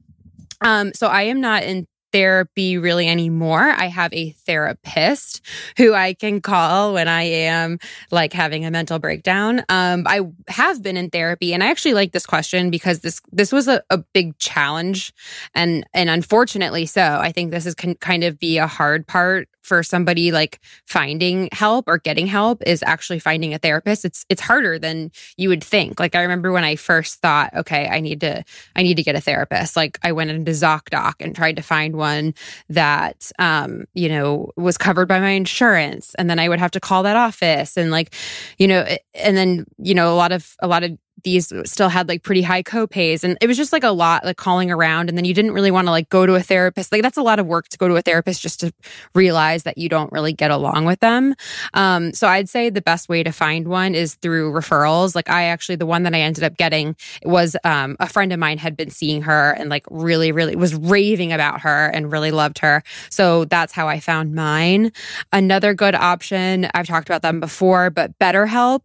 [0.59, 3.61] Um, so I am not in therapy really anymore.
[3.61, 5.41] I have a therapist
[5.77, 7.79] who I can call when I am
[8.11, 9.63] like having a mental breakdown.
[9.69, 13.51] Um, I have been in therapy and I actually like this question because this this
[13.51, 15.13] was a, a big challenge
[15.55, 17.19] and and unfortunately so.
[17.21, 21.47] I think this is can kind of be a hard part for somebody like finding
[21.51, 25.63] help or getting help is actually finding a therapist it's it's harder than you would
[25.63, 28.43] think like i remember when i first thought okay i need to
[28.75, 31.95] i need to get a therapist like i went into zocdoc and tried to find
[32.01, 32.33] one
[32.67, 36.79] that um you know was covered by my insurance and then i would have to
[36.79, 38.13] call that office and like
[38.57, 38.83] you know
[39.15, 42.41] and then you know a lot of a lot of these still had like pretty
[42.41, 45.33] high copays and it was just like a lot like calling around and then you
[45.33, 46.91] didn't really want to like go to a therapist.
[46.91, 48.73] Like that's a lot of work to go to a therapist just to
[49.13, 51.35] realize that you don't really get along with them.
[51.73, 55.15] Um, so i'd say the best way to find one is through referrals.
[55.15, 58.39] Like i actually the one that i ended up getting was um, a friend of
[58.39, 62.31] mine had been seeing her and like really really was raving about her and really
[62.31, 62.83] loved her.
[63.09, 64.91] So that's how i found mine.
[65.31, 68.81] Another good option i've talked about them before but betterhelp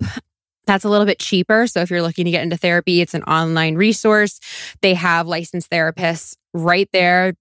[0.66, 1.66] that's a little bit cheaper.
[1.66, 4.40] So if you're looking to get into therapy, it's an online resource.
[4.82, 7.34] They have licensed therapists right there.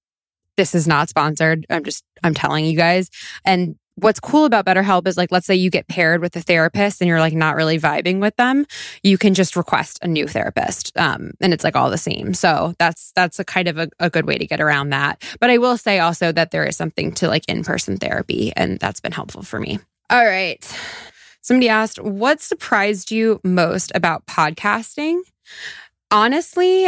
[0.57, 1.65] This is not sponsored.
[1.69, 3.09] I'm just, I'm telling you guys.
[3.43, 7.01] And what's cool about BetterHelp is like, let's say you get paired with a therapist
[7.01, 8.65] and you're like not really vibing with them,
[9.03, 10.95] you can just request a new therapist.
[10.97, 12.33] Um, and it's like all the same.
[12.33, 15.23] So that's, that's a kind of a, a good way to get around that.
[15.39, 18.79] But I will say also that there is something to like in person therapy, and
[18.79, 19.79] that's been helpful for me.
[20.09, 20.63] All right.
[21.45, 25.19] Somebody asked, what surprised you most about podcasting?
[26.09, 26.87] Honestly,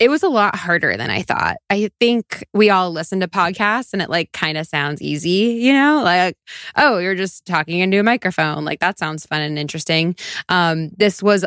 [0.00, 1.58] it was a lot harder than I thought.
[1.70, 5.72] I think we all listen to podcasts and it like kind of sounds easy, you
[5.72, 6.36] know, like,
[6.74, 8.64] oh, you're just talking into a microphone.
[8.64, 10.16] Like that sounds fun and interesting.
[10.48, 11.44] Um, this was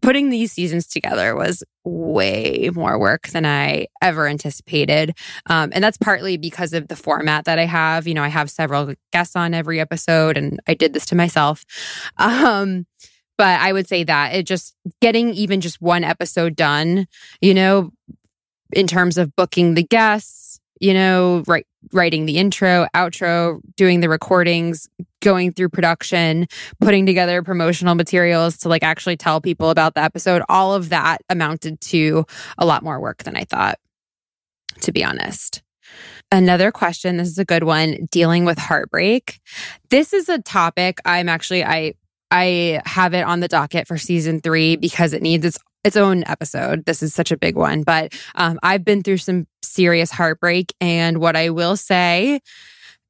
[0.00, 5.16] putting these seasons together was way more work than I ever anticipated.
[5.46, 8.06] Um, and that's partly because of the format that I have.
[8.06, 11.64] You know, I have several guests on every episode, and I did this to myself.
[12.18, 12.86] Um,
[13.38, 17.06] but I would say that it just getting even just one episode done,
[17.40, 17.90] you know,
[18.72, 20.41] in terms of booking the guests,
[20.82, 24.88] you know, right, writing the intro, outro, doing the recordings,
[25.20, 26.48] going through production,
[26.80, 31.22] putting together promotional materials to like actually tell people about the episode, all of that
[31.30, 32.26] amounted to
[32.58, 33.78] a lot more work than I thought,
[34.80, 35.62] to be honest.
[36.32, 39.40] Another question, this is a good one, dealing with heartbreak.
[39.90, 41.94] This is a topic I'm actually I
[42.32, 46.24] I have it on the docket for season 3 because it needs its its own
[46.26, 46.84] episode.
[46.84, 50.74] This is such a big one, but um, I've been through some serious heartbreak.
[50.80, 52.40] And what I will say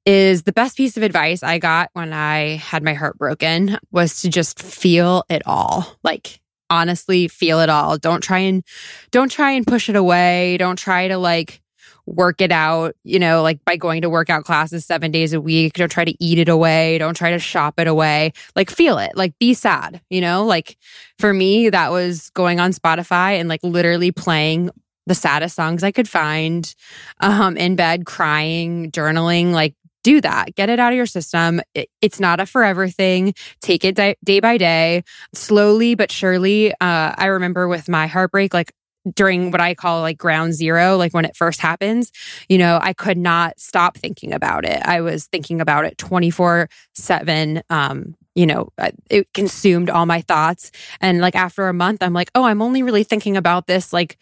[0.05, 4.23] is the best piece of advice I got when I had my heart broken was
[4.23, 5.87] to just feel it all.
[6.03, 7.99] Like, honestly, feel it all.
[7.99, 8.65] Don't try and,
[9.11, 10.57] don't try and push it away.
[10.57, 11.62] Don't try to like,
[12.07, 15.75] work it out, you know, like by going to workout classes seven days a week.
[15.75, 16.99] Don't try to eat it away.
[16.99, 18.33] Don't try to shop it away.
[18.57, 20.77] Like feel it, like be sad, you know, like
[21.19, 24.71] for me, that was going on Spotify and like literally playing
[25.07, 26.73] the saddest songs I could find,
[27.21, 30.55] um, in bed, crying, journaling, like do that.
[30.55, 31.61] Get it out of your system.
[31.75, 33.35] It, it's not a forever thing.
[33.61, 36.73] Take it di- day by day, slowly but surely.
[36.73, 38.73] Uh, I remember with my heartbreak, like
[39.15, 42.13] during what I call like ground zero, like when it first happens,
[42.49, 44.81] you know, I could not stop thinking about it.
[44.85, 47.63] I was thinking about it 24 7.
[47.71, 48.69] Um, you know,
[49.11, 50.71] it consumed all my thoughts.
[51.01, 54.17] And like after a month, I'm like, oh, I'm only really thinking about this like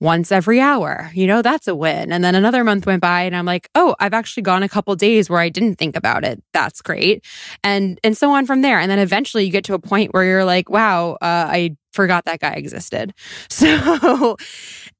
[0.00, 1.10] once every hour.
[1.14, 2.12] You know, that's a win.
[2.12, 4.94] And then another month went by and I'm like, "Oh, I've actually gone a couple
[4.96, 6.42] days where I didn't think about it.
[6.52, 7.24] That's great."
[7.62, 8.78] And and so on from there.
[8.78, 12.24] And then eventually you get to a point where you're like, "Wow, uh, I forgot
[12.26, 13.14] that guy existed."
[13.48, 14.36] So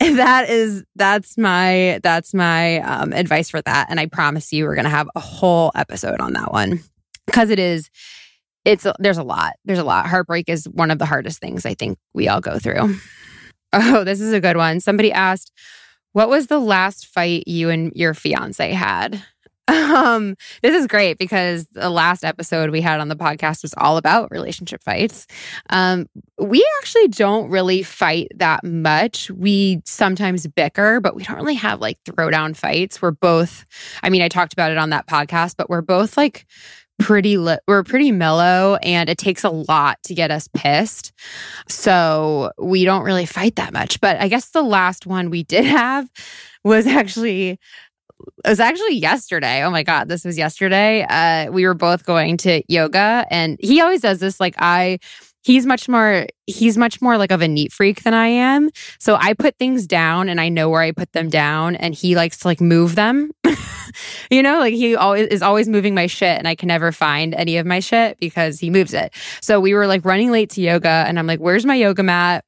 [0.00, 4.74] that is that's my that's my um, advice for that and I promise you we're
[4.74, 6.80] to have a whole episode on that one
[7.26, 7.90] because it is
[8.64, 9.54] it's there's a lot.
[9.64, 10.06] There's a lot.
[10.06, 12.96] Heartbreak is one of the hardest things I think we all go through.
[13.74, 14.80] Oh, this is a good one.
[14.80, 15.52] Somebody asked,
[16.12, 19.22] "What was the last fight you and your fiance had?"
[19.66, 23.96] Um, this is great because the last episode we had on the podcast was all
[23.96, 25.26] about relationship fights.
[25.70, 26.06] Um,
[26.38, 29.30] we actually don't really fight that much.
[29.30, 33.00] We sometimes bicker, but we don't really have like throwdown fights.
[33.00, 33.64] We're both,
[34.02, 36.44] I mean, I talked about it on that podcast, but we're both like
[36.98, 41.12] pretty li- we're pretty mellow and it takes a lot to get us pissed.
[41.68, 44.00] So we don't really fight that much.
[44.00, 46.08] But I guess the last one we did have
[46.64, 47.58] was actually
[48.44, 49.62] it was actually yesterday.
[49.64, 51.04] Oh my God, this was yesterday.
[51.08, 54.40] Uh, we were both going to yoga, and he always does this.
[54.40, 54.98] Like, I,
[55.44, 58.70] he's much more, he's much more like of a neat freak than I am.
[58.98, 62.16] So I put things down and I know where I put them down, and he
[62.16, 63.30] likes to like move them.
[64.30, 67.34] you know, like he always is always moving my shit, and I can never find
[67.34, 69.12] any of my shit because he moves it.
[69.40, 72.44] So we were like running late to yoga, and I'm like, where's my yoga mat?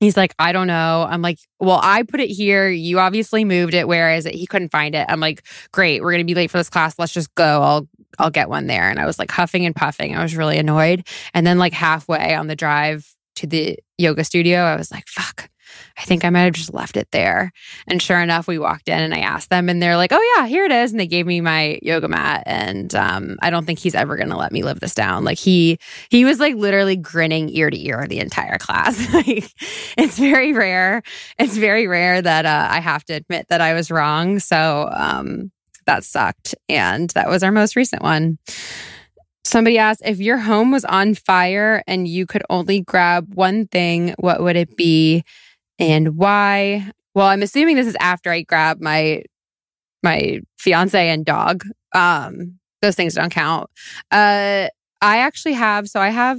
[0.00, 1.06] He's like, I don't know.
[1.08, 2.70] I'm like, well, I put it here.
[2.70, 3.86] You obviously moved it.
[3.86, 4.34] Where is it?
[4.34, 5.04] He couldn't find it.
[5.10, 6.02] I'm like, great.
[6.02, 6.98] We're gonna be late for this class.
[6.98, 7.62] Let's just go.
[7.62, 7.88] I'll
[8.20, 8.88] I'll get one there.
[8.88, 10.16] And I was like huffing and puffing.
[10.16, 11.06] I was really annoyed.
[11.34, 13.06] And then like halfway on the drive
[13.36, 15.50] to the yoga studio, I was like, fuck.
[15.98, 17.52] I think I might have just left it there.
[17.86, 20.46] And sure enough, we walked in and I asked them, and they're like, oh, yeah,
[20.46, 20.90] here it is.
[20.90, 22.42] And they gave me my yoga mat.
[22.46, 25.24] And um, I don't think he's ever going to let me live this down.
[25.24, 25.78] Like, he,
[26.10, 29.12] he was like literally grinning ear to ear the entire class.
[29.14, 29.52] like,
[29.96, 31.02] it's very rare.
[31.38, 34.38] It's very rare that uh, I have to admit that I was wrong.
[34.38, 35.50] So um,
[35.86, 36.54] that sucked.
[36.68, 38.38] And that was our most recent one.
[39.44, 44.14] Somebody asked if your home was on fire and you could only grab one thing,
[44.18, 45.24] what would it be?
[45.80, 46.88] and why.
[47.14, 49.24] Well, I'm assuming this is after I grab my
[50.02, 51.64] my fiance and dog.
[51.94, 53.68] Um, those things don't count.
[54.12, 54.68] Uh,
[55.00, 55.88] I actually have.
[55.88, 56.38] So I have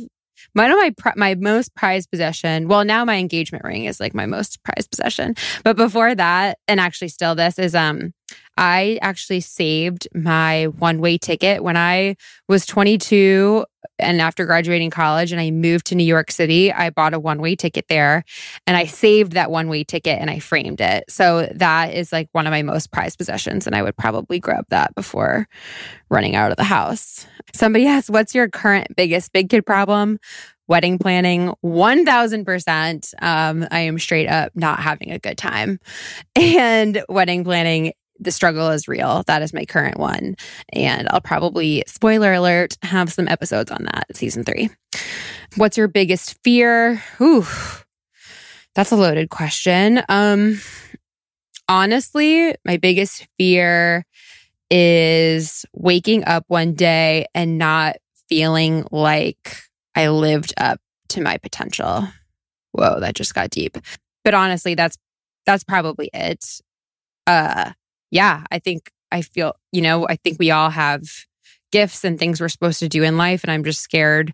[0.53, 2.67] one of my my most prized possession.
[2.67, 5.35] Well, now my engagement ring is like my most prized possession.
[5.63, 8.13] But before that, and actually still this is um
[8.61, 12.15] I actually saved my one way ticket when I
[12.47, 13.65] was 22
[13.97, 16.71] and after graduating college and I moved to New York City.
[16.71, 18.23] I bought a one way ticket there
[18.67, 21.05] and I saved that one way ticket and I framed it.
[21.09, 23.65] So that is like one of my most prized possessions.
[23.65, 25.47] And I would probably grab that before
[26.09, 27.25] running out of the house.
[27.55, 30.19] Somebody asked, What's your current biggest big kid problem?
[30.67, 35.79] wedding planning 1000% um, i am straight up not having a good time
[36.37, 37.91] and wedding planning
[38.21, 39.23] the struggle is real.
[39.27, 40.35] That is my current one.
[40.71, 44.69] And I'll probably, spoiler alert, have some episodes on that season three.
[45.57, 47.03] What's your biggest fear?
[47.19, 47.45] Ooh,
[48.75, 50.01] that's a loaded question.
[50.07, 50.61] Um,
[51.67, 54.05] honestly, my biggest fear
[54.69, 57.97] is waking up one day and not
[58.29, 59.57] feeling like
[59.95, 62.07] I lived up to my potential.
[62.71, 63.77] Whoa, that just got deep.
[64.23, 64.97] But honestly, that's
[65.45, 66.61] that's probably it.
[67.27, 67.73] Uh
[68.11, 71.03] yeah, I think I feel, you know, I think we all have
[71.71, 73.43] gifts and things we're supposed to do in life.
[73.43, 74.33] And I'm just scared,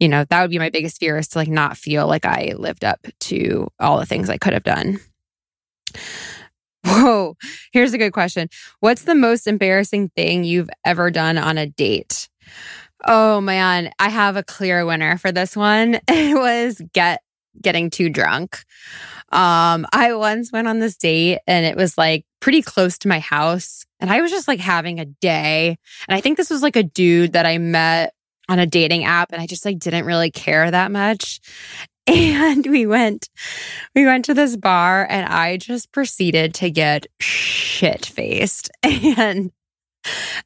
[0.00, 2.54] you know, that would be my biggest fear is to like not feel like I
[2.56, 4.98] lived up to all the things I could have done.
[6.84, 7.36] Whoa,
[7.72, 8.48] here's a good question.
[8.80, 12.28] What's the most embarrassing thing you've ever done on a date?
[13.04, 16.00] Oh man, I have a clear winner for this one.
[16.08, 17.20] It was get
[17.60, 18.58] getting too drunk.
[19.30, 23.20] Um, I once went on this date and it was like pretty close to my
[23.20, 23.86] house.
[24.00, 25.78] And I was just like having a day.
[26.08, 28.12] And I think this was like a dude that I met
[28.48, 31.40] on a dating app and I just like didn't really care that much.
[32.04, 33.28] And we went,
[33.94, 38.72] we went to this bar and I just proceeded to get shit faced.
[38.82, 39.52] And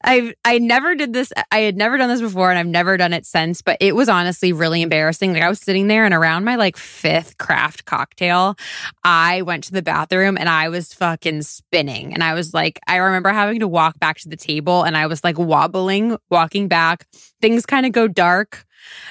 [0.03, 1.33] I I never did this.
[1.51, 3.61] I had never done this before, and I've never done it since.
[3.61, 5.33] But it was honestly really embarrassing.
[5.33, 8.55] Like I was sitting there, and around my like fifth craft cocktail,
[9.03, 12.13] I went to the bathroom and I was fucking spinning.
[12.13, 15.07] And I was like, I remember having to walk back to the table, and I
[15.07, 17.07] was like wobbling, walking back.
[17.41, 18.66] Things kind of go dark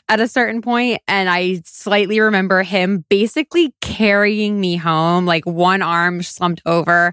[0.09, 5.83] at a certain point and I slightly remember him basically carrying me home, like one
[5.83, 7.13] arm slumped over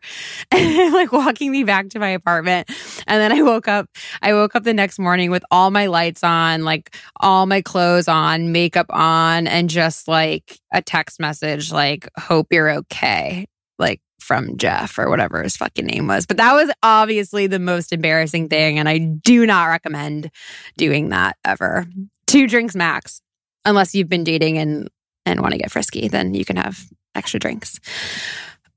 [0.51, 2.69] and like walking me back to my apartment.
[3.07, 3.87] And then I woke up,
[4.21, 8.07] I woke up the next morning with all my lights on, like all my clothes
[8.07, 13.47] on, makeup on, and just like a text message like, hope you're okay.
[13.79, 16.25] Like from Jeff or whatever his fucking name was.
[16.25, 18.79] But that was obviously the most embarrassing thing.
[18.79, 20.31] And I do not recommend
[20.77, 21.85] doing that ever
[22.33, 23.21] two drinks max,
[23.63, 24.89] unless you've been dating and
[25.25, 26.07] and want to get frisky.
[26.07, 27.79] Then you can have extra drinks.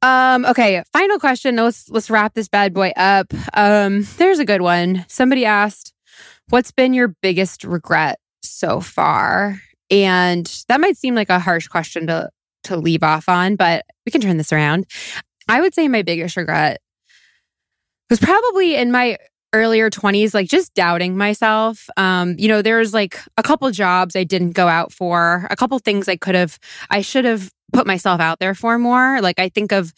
[0.03, 1.57] Um, okay, final question.
[1.57, 3.33] Let's let's wrap this bad boy up.
[3.55, 5.07] Um, there's a good one.
[5.09, 5.95] Somebody asked,
[6.51, 12.07] "What's been your biggest regret so far?" And that might seem like a harsh question
[12.09, 12.29] to
[12.65, 14.85] to leave off on, but we can turn this around.
[15.49, 16.81] I would say my biggest regret
[18.11, 19.17] was probably in my
[19.57, 21.89] earlier 20s like just doubting myself.
[21.97, 25.79] Um you know there's like a couple jobs i didn't go out for a couple
[25.79, 26.59] things i could have
[26.91, 29.21] i should have put myself out there for more.
[29.21, 29.93] Like i think of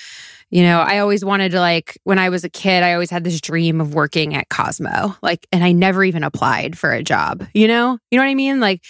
[0.50, 3.22] you know i always wanted to like when i was a kid i always had
[3.22, 7.44] this dream of working at cosmo like and i never even applied for a job
[7.52, 7.98] you know?
[8.10, 8.58] You know what i mean?
[8.60, 8.82] Like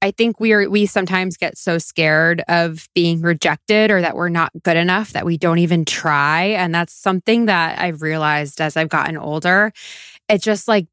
[0.00, 4.28] I think we are we sometimes get so scared of being rejected or that we're
[4.28, 8.76] not good enough that we don't even try and that's something that I've realized as
[8.76, 9.72] I've gotten older.
[10.28, 10.86] It just like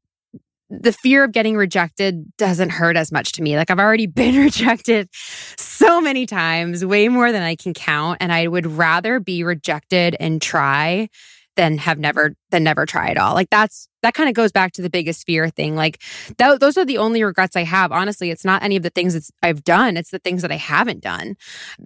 [0.68, 3.56] the fear of getting rejected doesn't hurt as much to me.
[3.56, 8.32] Like I've already been rejected so many times, way more than I can count and
[8.32, 11.08] I would rather be rejected and try
[11.56, 13.34] than have never than never try at all.
[13.34, 15.74] Like that's that kind of goes back to the biggest fear thing.
[15.74, 16.02] Like
[16.38, 17.92] th- those are the only regrets I have.
[17.92, 19.96] Honestly, it's not any of the things that I've done.
[19.96, 21.36] It's the things that I haven't done.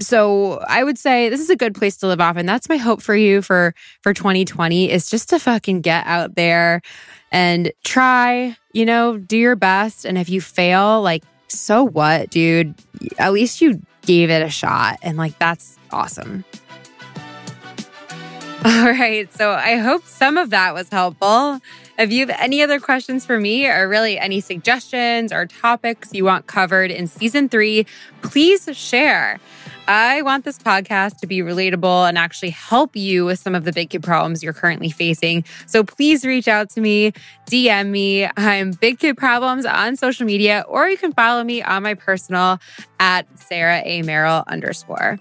[0.01, 2.77] So I would say this is a good place to live off, and that's my
[2.77, 6.83] hope for you for for 2020 is just to fucking get out there
[7.33, 8.57] and try.
[8.73, 12.75] You know, do your best, and if you fail, like so what, dude?
[13.19, 16.45] At least you gave it a shot, and like that's awesome.
[18.65, 19.33] All right.
[19.33, 21.61] So I hope some of that was helpful.
[21.99, 26.27] If you have any other questions for me or really any suggestions or topics you
[26.27, 27.87] want covered in season three,
[28.21, 29.41] please share.
[29.91, 33.73] I want this podcast to be relatable and actually help you with some of the
[33.73, 35.45] big kid problems you're currently facing.
[35.67, 37.13] So please reach out to me,
[37.47, 38.29] DM me.
[38.37, 42.61] I'm Big Kid Problems on social media, or you can follow me on my personal
[43.01, 44.03] at Sarah A.
[44.03, 45.19] Merrill underscore.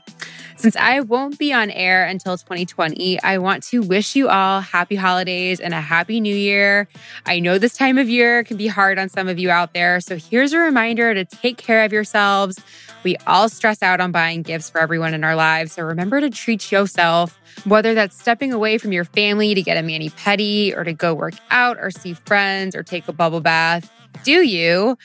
[0.60, 4.98] Since I won't be on air until 2020, I want to wish you all happy
[4.98, 6.90] holidays and a happy new year.
[7.26, 10.02] I know this time of year can be hard on some of you out there.
[10.02, 12.60] So here's a reminder to take care of yourselves.
[13.04, 15.74] We all stress out on buying gifts for everyone in our lives.
[15.74, 19.84] So remember to treat yourself, whether that's stepping away from your family to get a
[19.84, 23.92] mani pedi or to go work out or see friends or take a bubble bath.
[24.24, 24.98] Do you?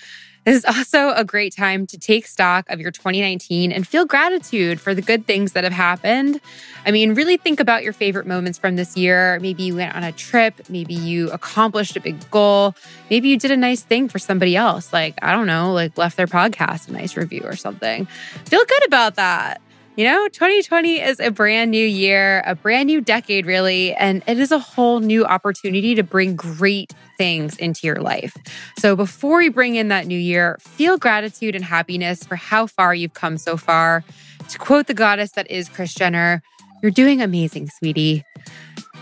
[0.45, 4.79] This is also a great time to take stock of your 2019 and feel gratitude
[4.81, 6.41] for the good things that have happened.
[6.85, 9.39] I mean, really think about your favorite moments from this year.
[9.41, 12.75] Maybe you went on a trip, maybe you accomplished a big goal,
[13.09, 16.17] maybe you did a nice thing for somebody else, like, I don't know, like left
[16.17, 18.07] their podcast a nice review or something.
[18.45, 19.63] Feel good about that.
[19.97, 24.41] You know, 2020 is a brand new year, a brand new decade, really, and it
[24.41, 28.37] is a whole new opportunity to bring great things into your life.
[28.77, 32.93] So before we bring in that new year, feel gratitude and happiness for how far
[32.93, 34.03] you've come so far.
[34.49, 36.43] To quote the goddess that is Kris Jenner,
[36.83, 38.25] you're doing amazing, sweetie.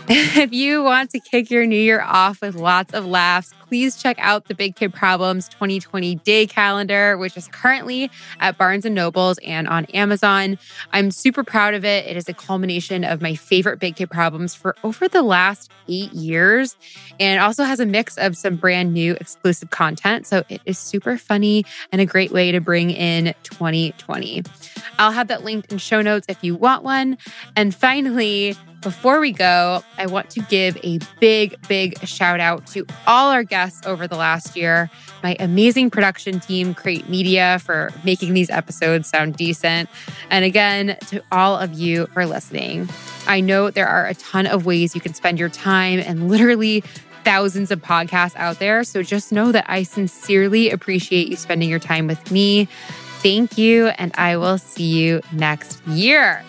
[0.09, 4.15] If you want to kick your new year off with lots of laughs, please check
[4.19, 9.39] out the Big Kid Problems 2020 day calendar, which is currently at Barnes and Nobles
[9.39, 10.59] and on Amazon.
[10.91, 12.05] I'm super proud of it.
[12.05, 16.13] It is a culmination of my favorite Big Kid Problems for over the last eight
[16.13, 16.77] years.
[17.19, 20.27] And also has a mix of some brand new exclusive content.
[20.27, 24.43] So it is super funny and a great way to bring in 2020.
[24.99, 27.17] I'll have that linked in show notes if you want one.
[27.55, 32.85] And finally, before we go, I want to give a big, big shout out to
[33.07, 34.89] all our guests over the last year.
[35.23, 39.89] My amazing production team, Crate Media, for making these episodes sound decent.
[40.29, 42.89] And again, to all of you for listening.
[43.25, 46.83] I know there are a ton of ways you can spend your time and literally
[47.23, 48.83] thousands of podcasts out there.
[48.83, 52.65] So just know that I sincerely appreciate you spending your time with me.
[53.21, 56.43] Thank you, and I will see you next year.